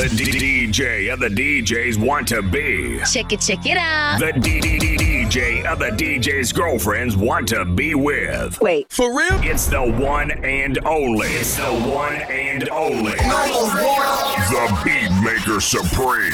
[0.00, 3.00] The D- DJ of the DJs want to be.
[3.12, 4.18] Check it, check it out.
[4.18, 8.58] The D- D- D- DJ of the DJs' girlfriends want to be with.
[8.62, 8.90] Wait.
[8.90, 9.38] For real?
[9.42, 11.26] It's the one and only.
[11.28, 13.12] It's the one and only.
[13.12, 16.32] The Beat Maker Supreme.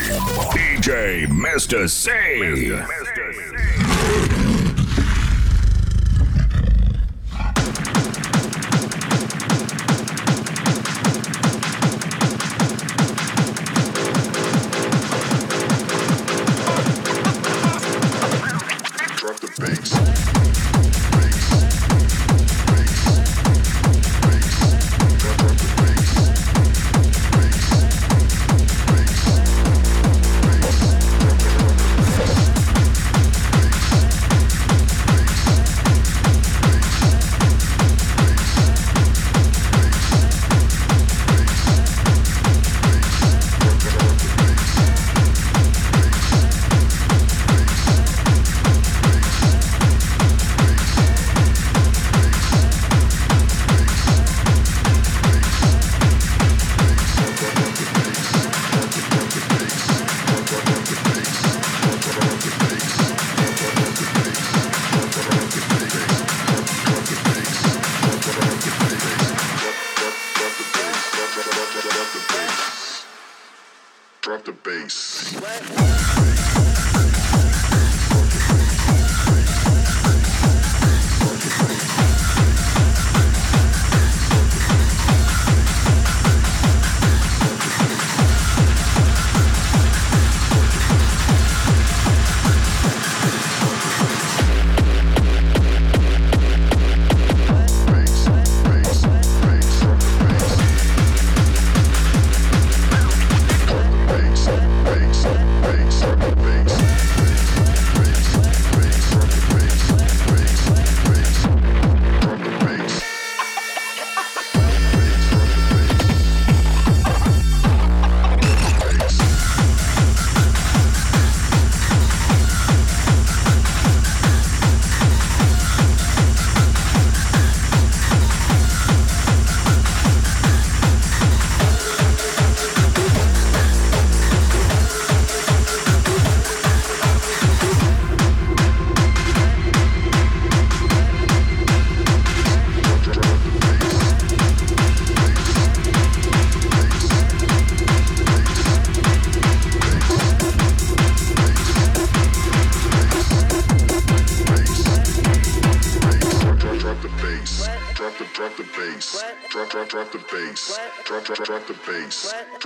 [0.54, 1.90] DJ Mr.
[1.90, 2.68] C.
[2.68, 4.35] Drop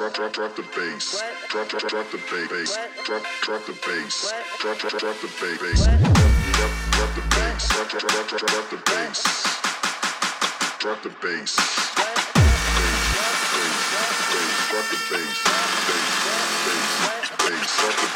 [0.01, 1.23] Drop, drop, drop the bass.
[1.51, 2.17] Drop, drop, drop the
[2.49, 2.79] bass.
[3.05, 4.33] Drop, drop the bass.
[4.59, 5.85] Drop, drop, drop the bass.
[5.85, 7.69] Drop, drop the bass.
[7.69, 9.21] Drop, drop, drop, drop, the bass.
[10.79, 11.53] Drop the bass.
[11.53, 12.49] Bass,
[14.33, 15.37] bass, drop the bass.
[15.85, 16.17] Bass,
[17.05, 18.09] bass, bass, drop the,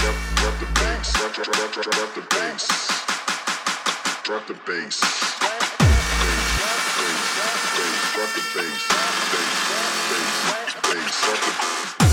[0.00, 1.12] drop, drop the bass.
[1.84, 2.64] Drop the bass.
[4.24, 5.53] Drop the bass.
[7.44, 8.88] Bass, drop the bass.
[9.32, 9.60] Bass,
[10.10, 12.03] bass, bass, drop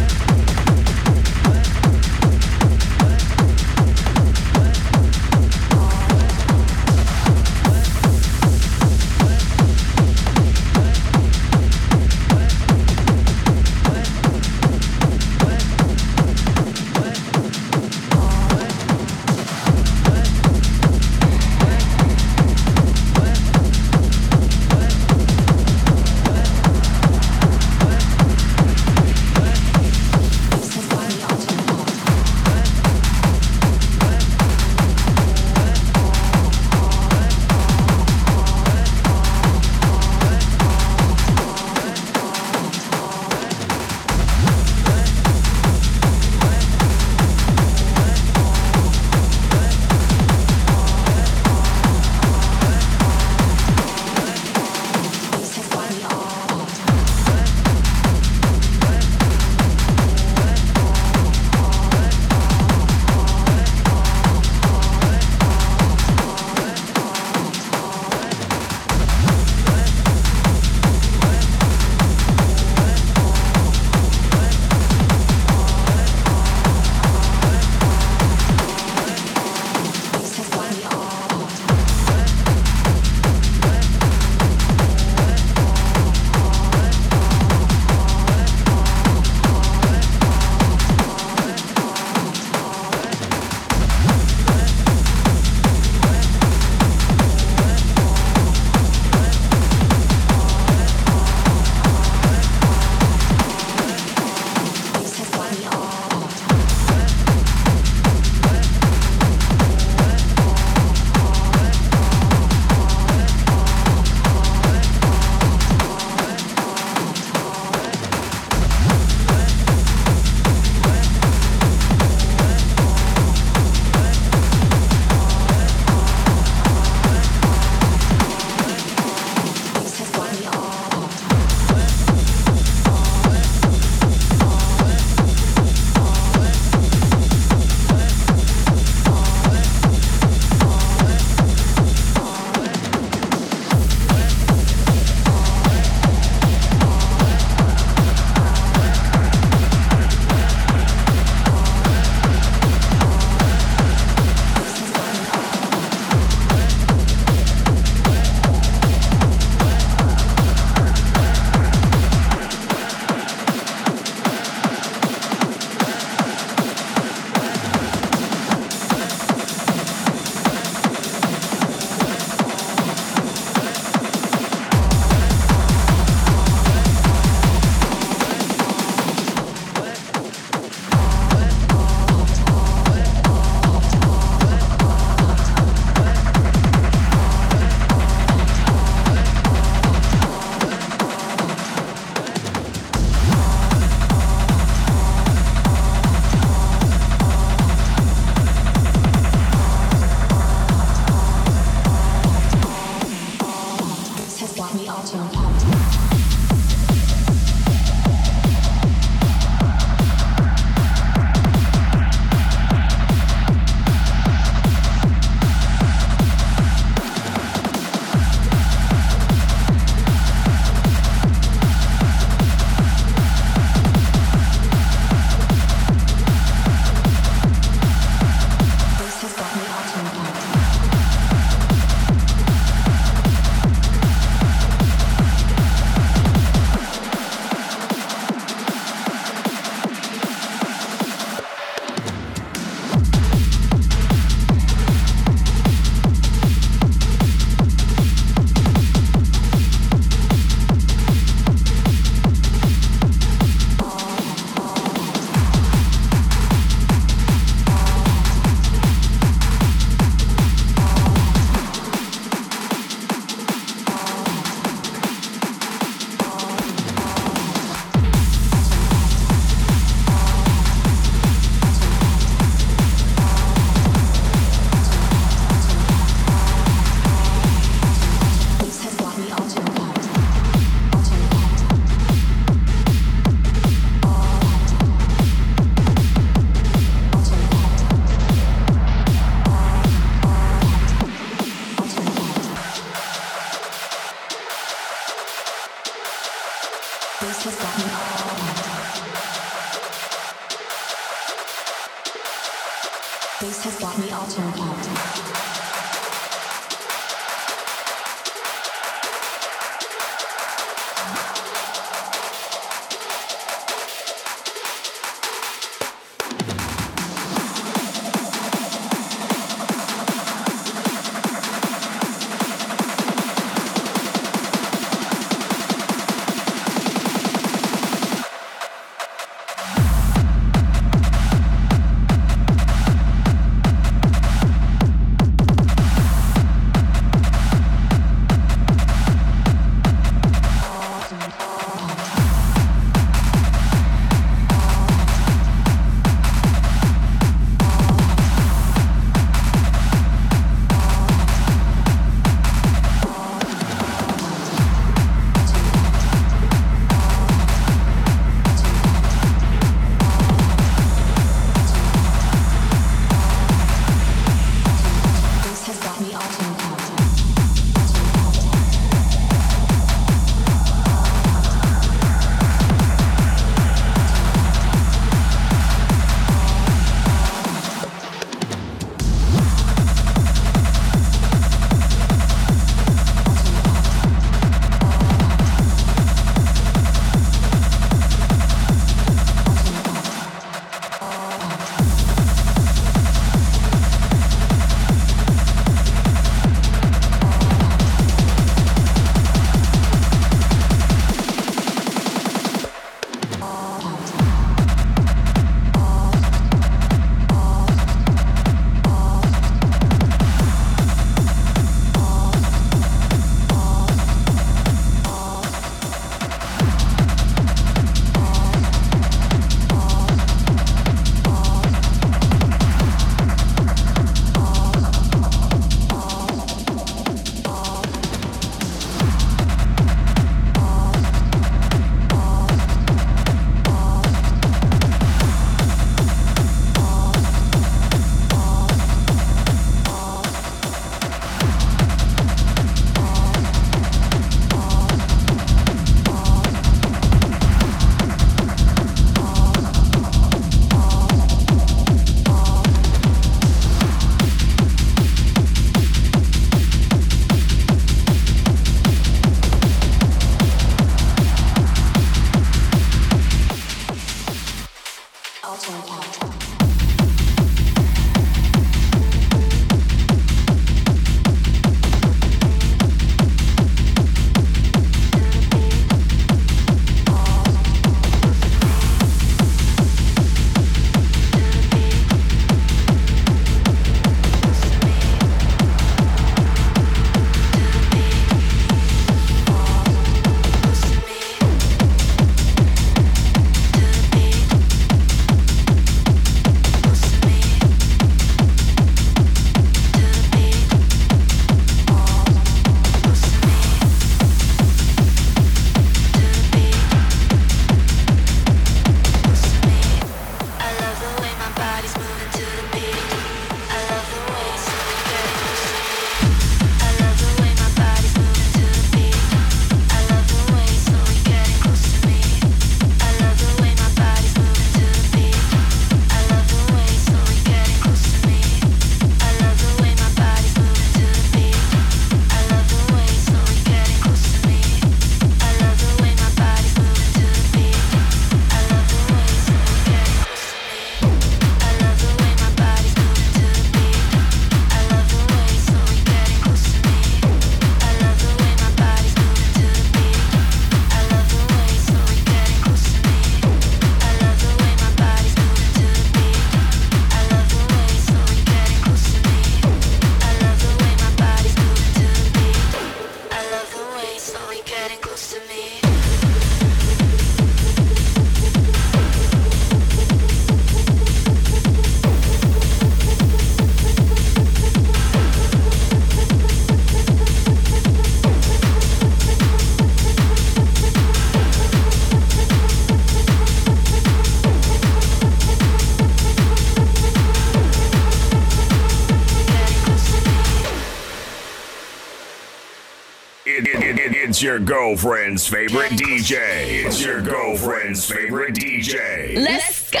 [594.66, 596.84] girlfriend's favorite DJ.
[596.84, 599.36] It's your girlfriend's favorite DJ.
[599.36, 600.00] Let's go.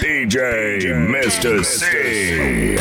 [0.00, 1.62] DJ Mr.
[1.62, 2.76] C.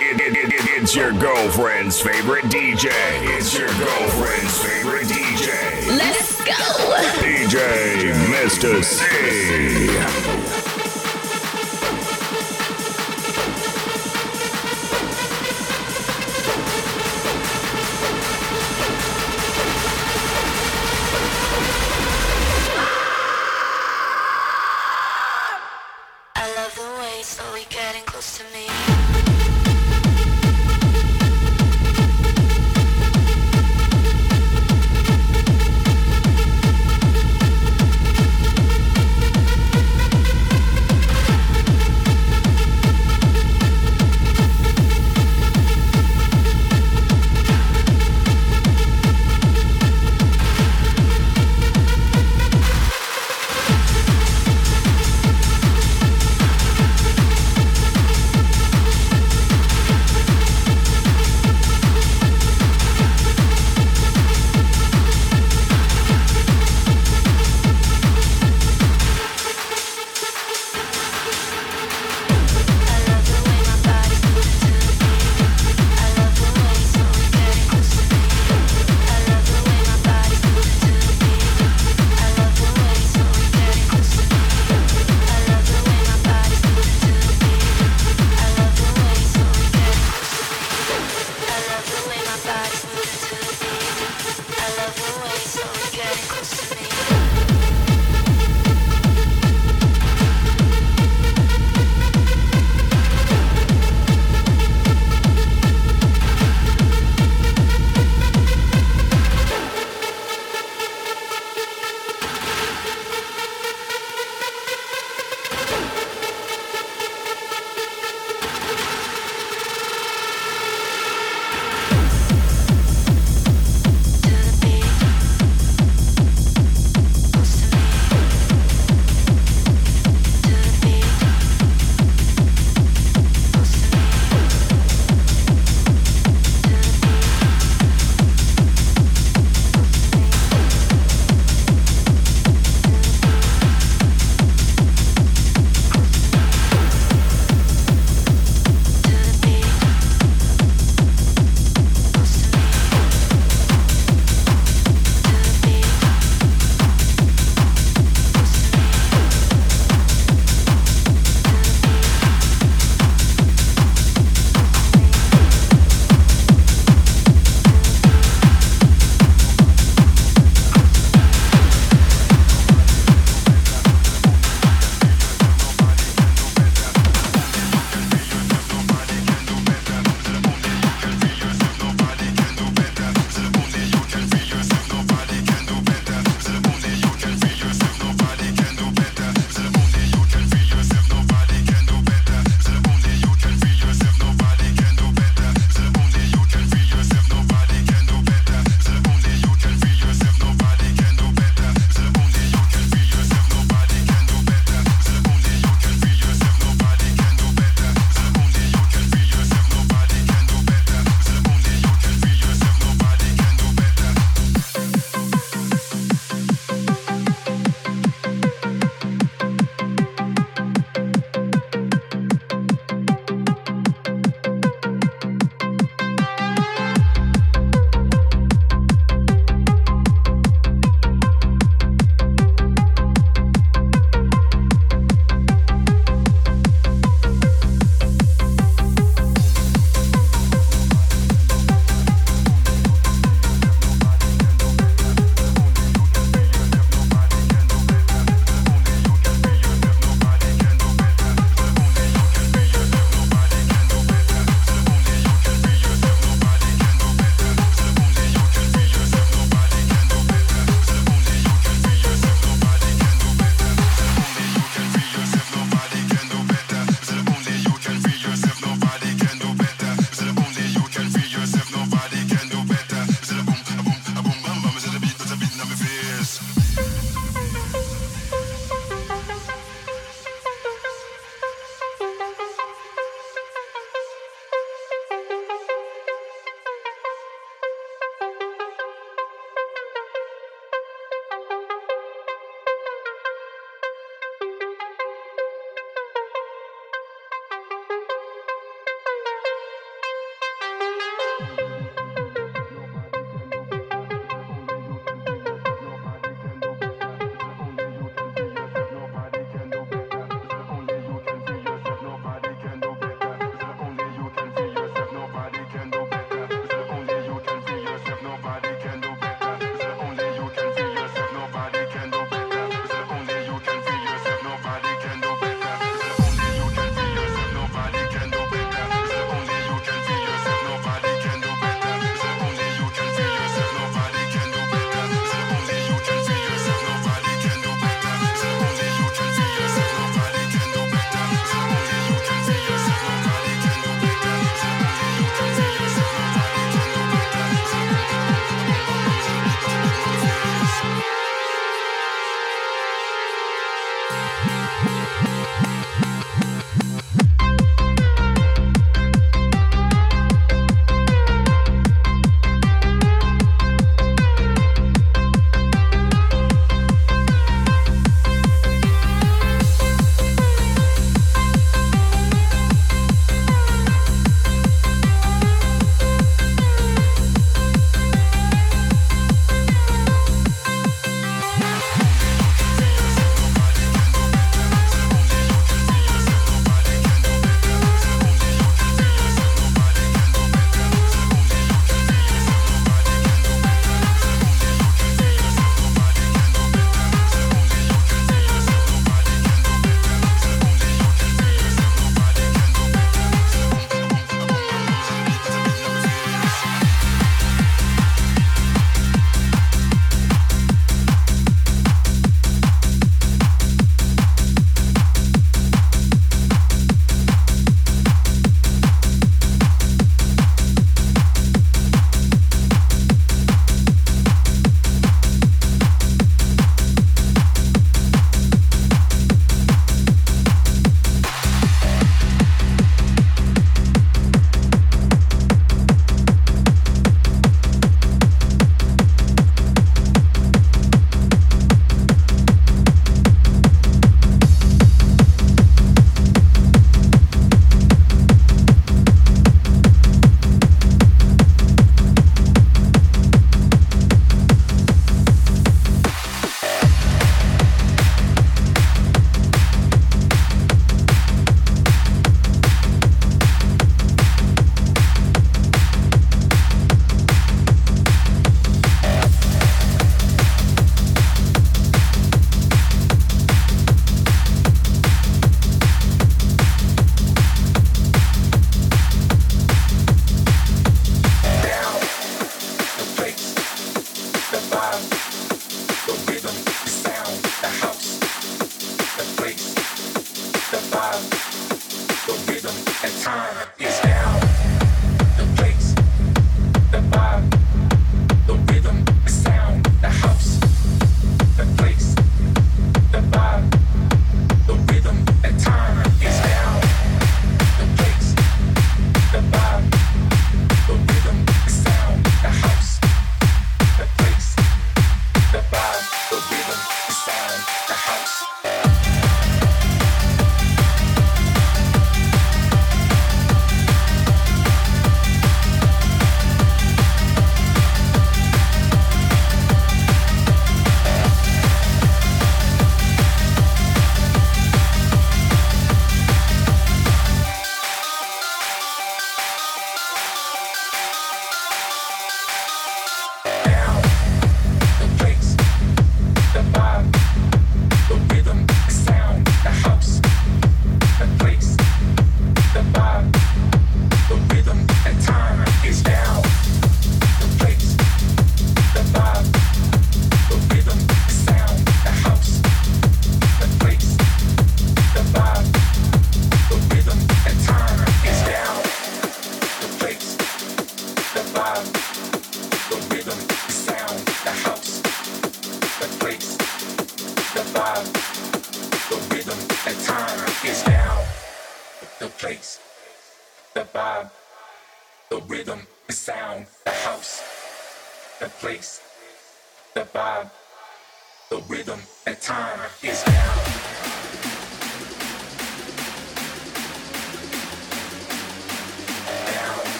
[0.00, 2.88] It, it, it, it, it's your girlfriend's favorite DJ.
[3.36, 5.98] It's your girlfriend's favorite DJ.
[5.98, 6.54] Let's go.
[7.20, 8.82] DJ Mr.
[8.82, 10.57] C.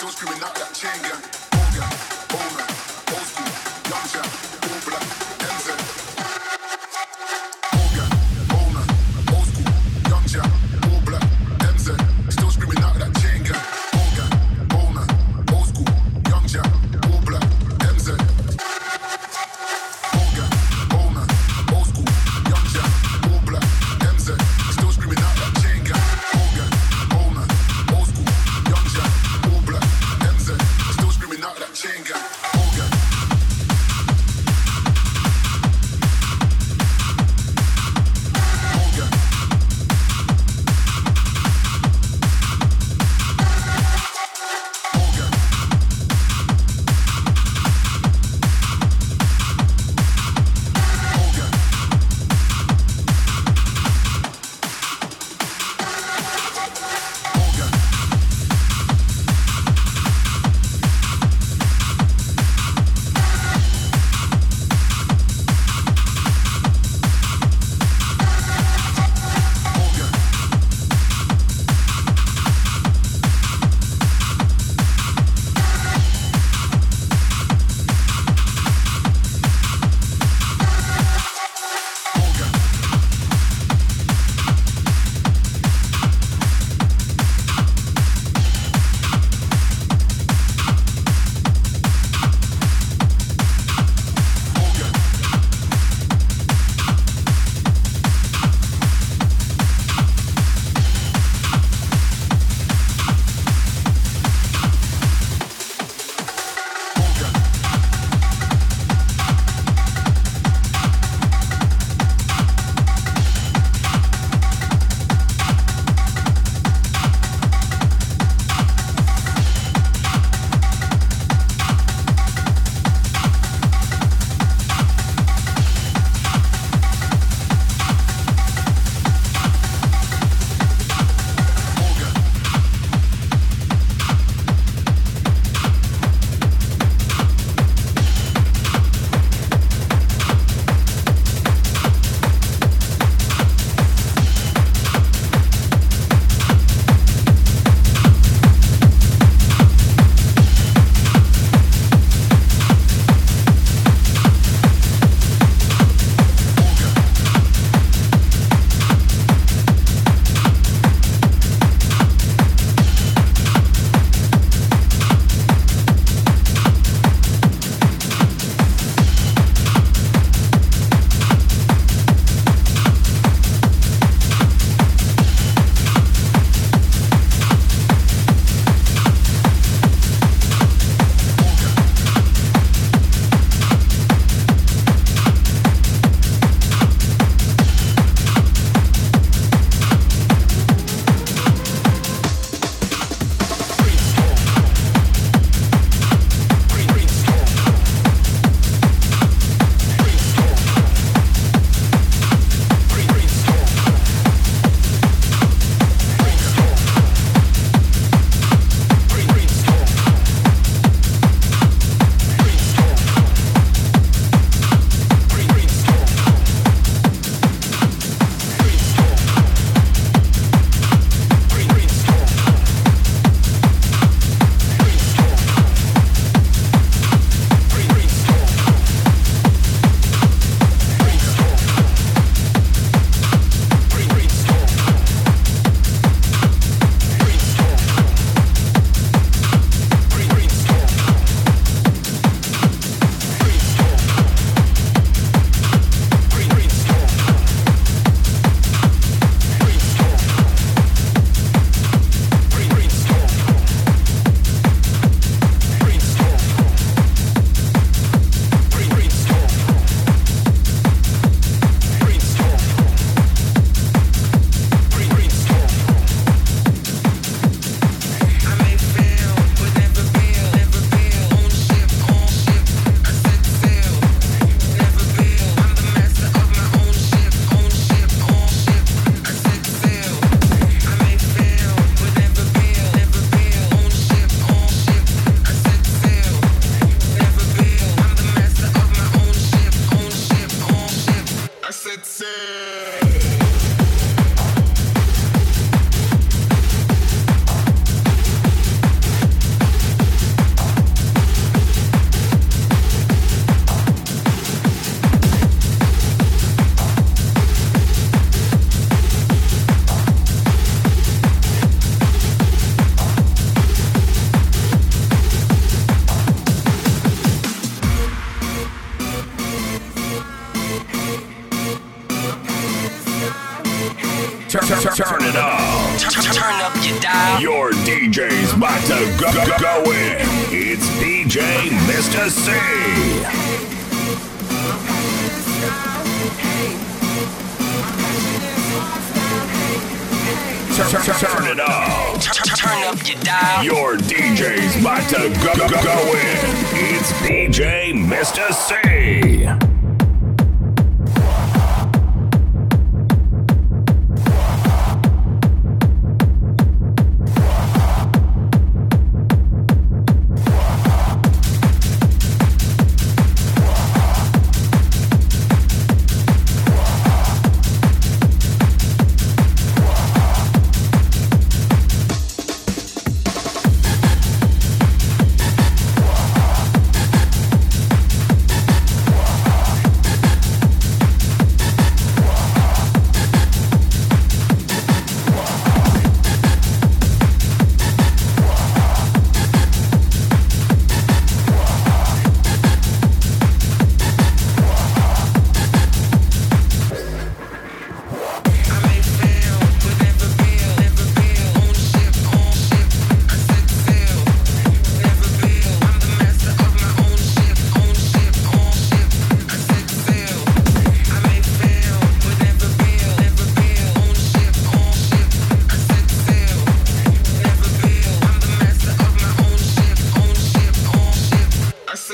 [0.00, 1.20] still screaming out that chain gang.
[1.60, 2.19] Old gang,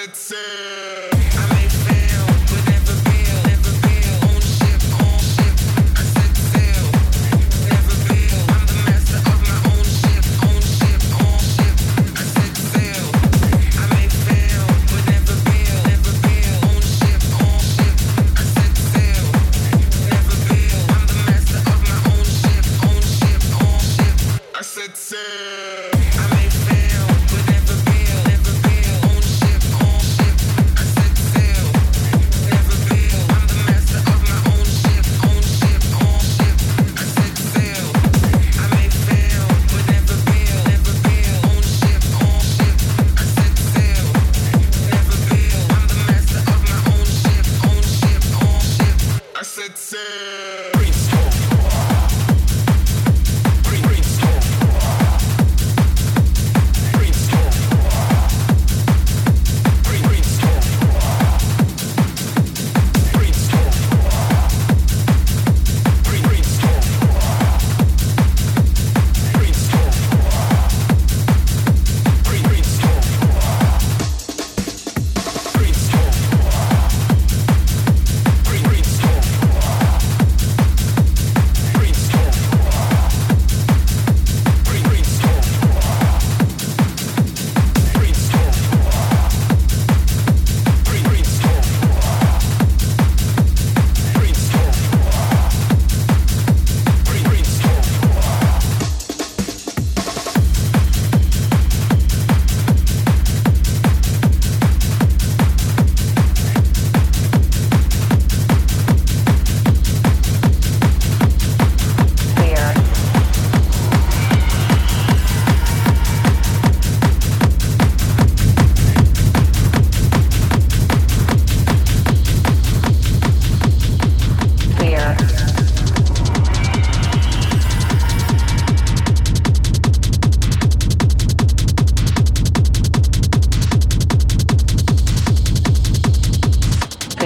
[0.07, 0.66] let's say.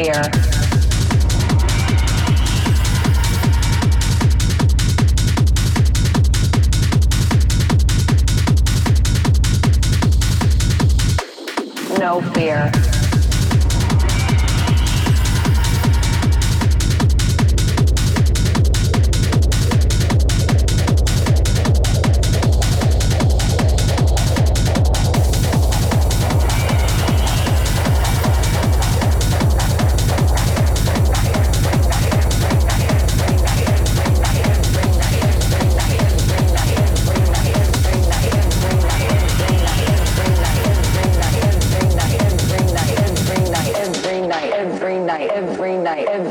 [0.02, 0.30] clear.
[11.98, 12.89] No fear.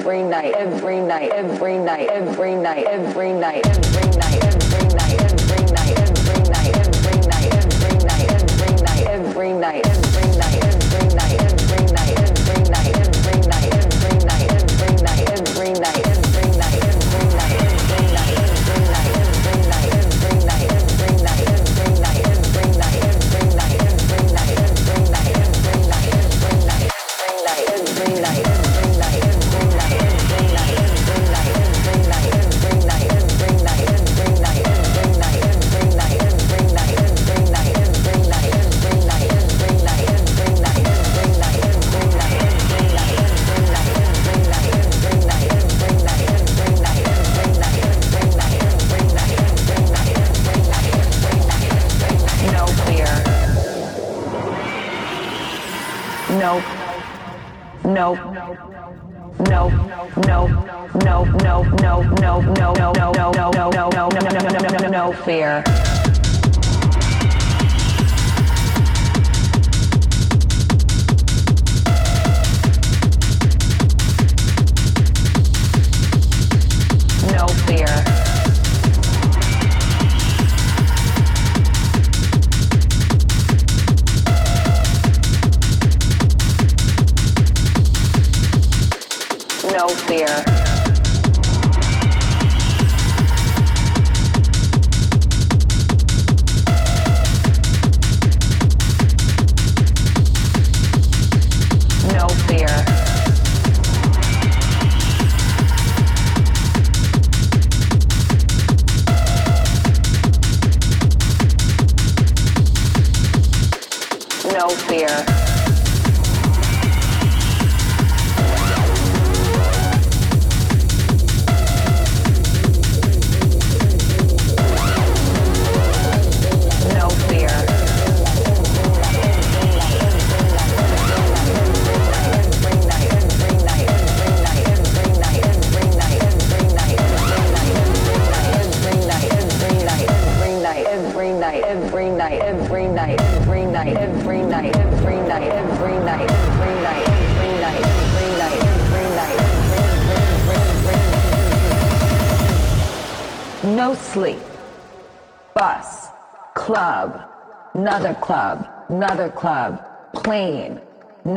[0.09, 5.65] every night, every night, every night, every night, every night, every night, every night, every
[5.65, 9.98] night, every night, every night, every night, every night, every night, every night.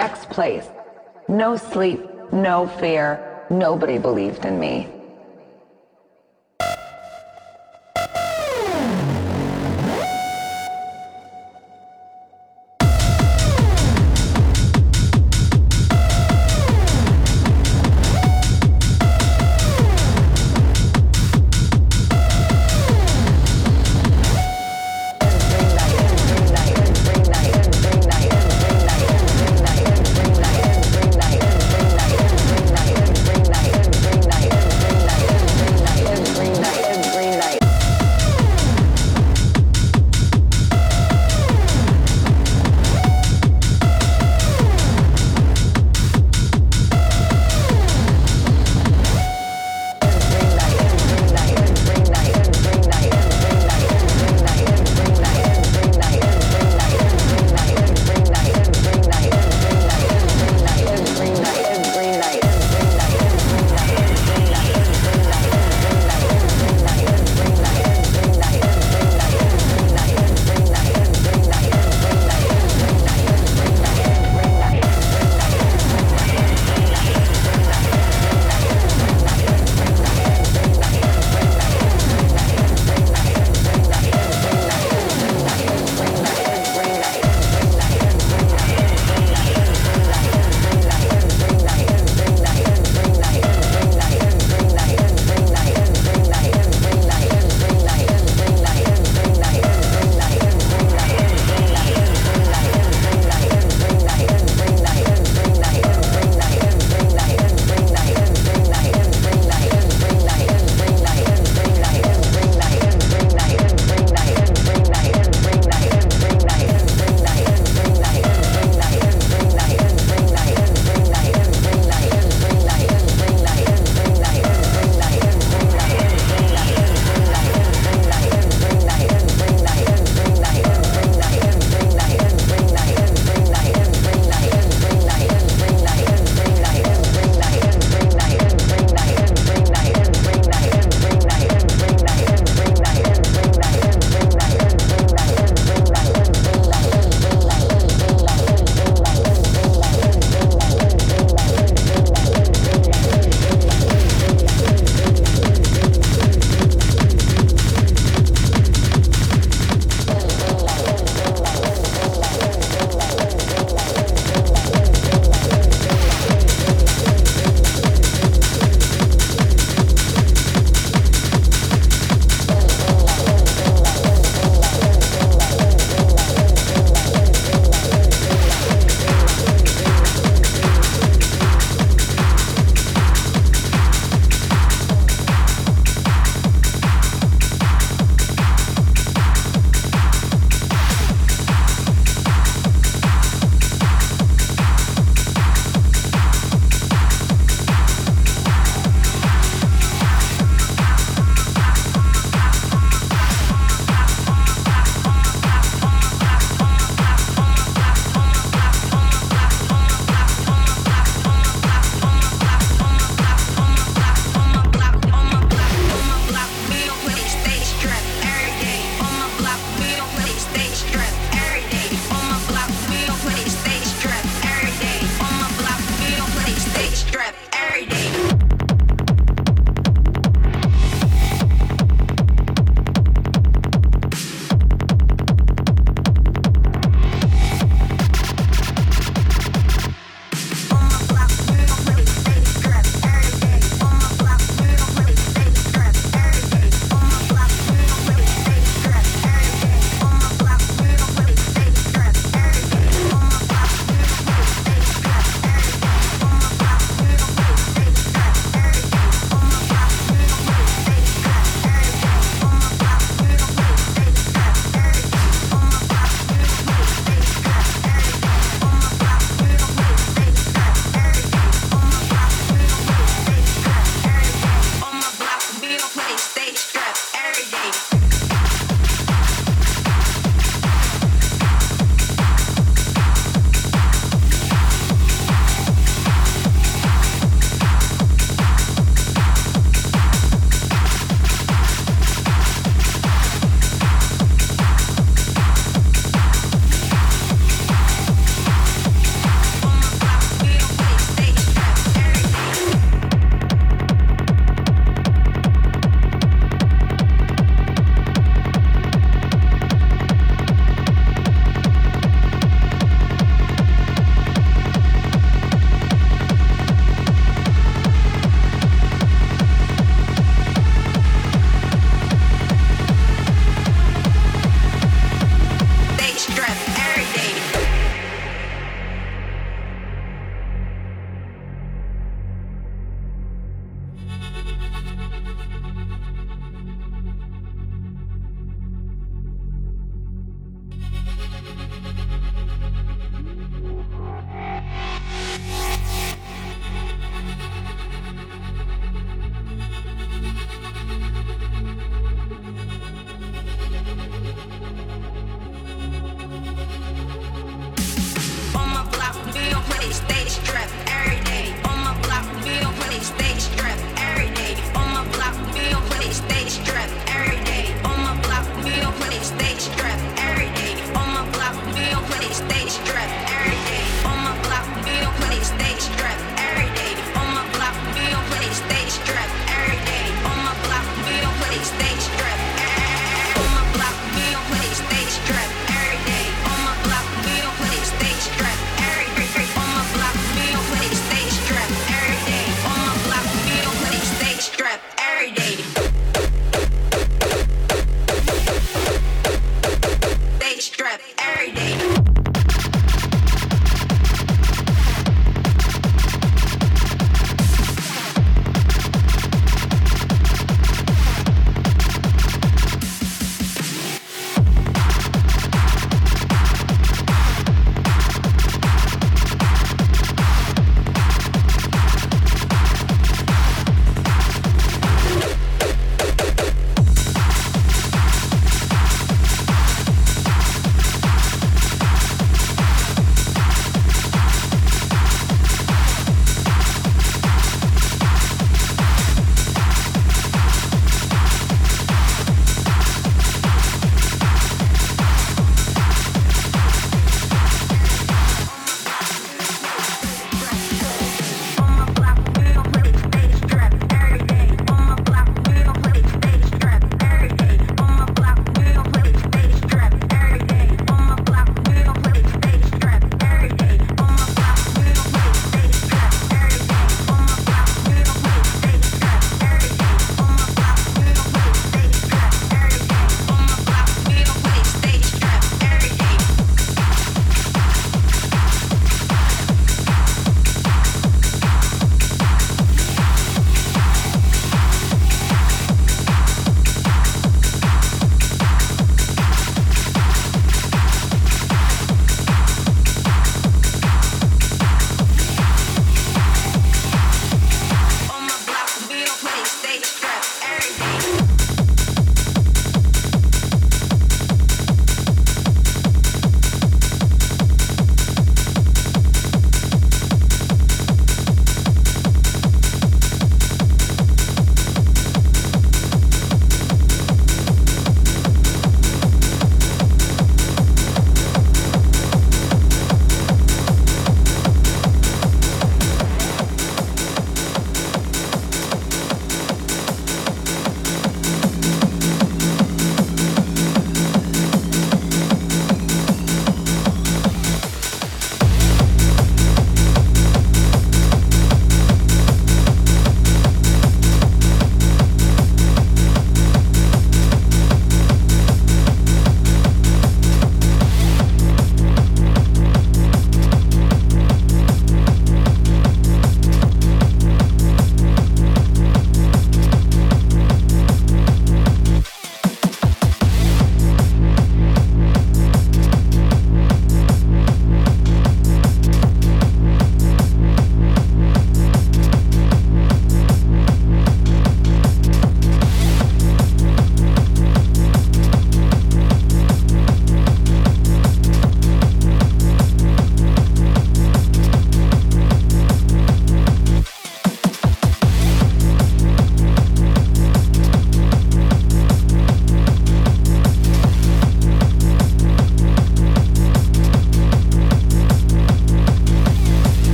[0.00, 0.66] next place.
[1.28, 2.00] No sleep,
[2.32, 3.06] no fear.
[3.50, 4.99] Nobody believed in me.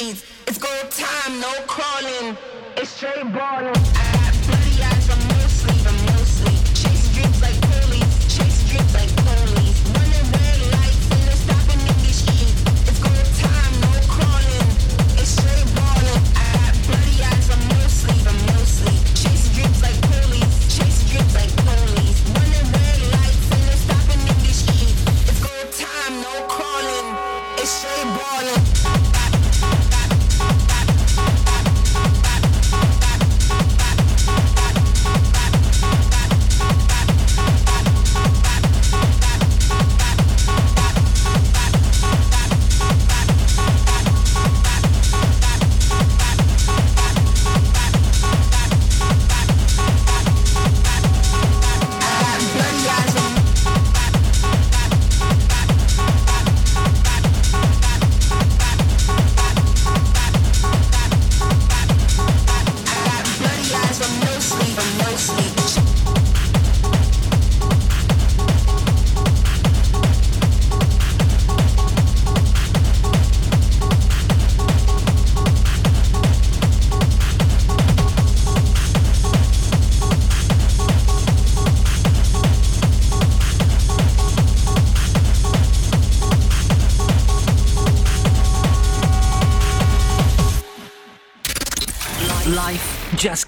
[0.00, 0.25] Eve.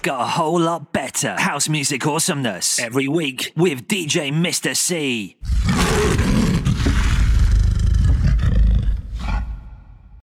[0.01, 1.35] got a whole lot better.
[1.37, 4.75] House music awesomeness every week with DJ Mr.
[4.75, 5.35] C.